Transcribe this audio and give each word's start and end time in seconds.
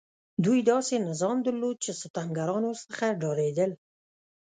دوی 0.45 0.59
داسې 0.71 0.95
نظام 1.07 1.37
درلود 1.47 1.77
چې 1.85 1.91
ستمګران 2.01 2.61
ورڅخه 2.67 3.07
ډارېدل. 3.21 3.71